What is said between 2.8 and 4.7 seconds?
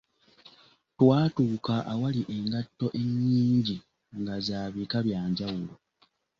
enyingi nga za